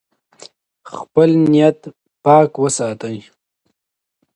[0.91, 1.79] خپل نیت
[2.23, 3.17] پاک وساتئ.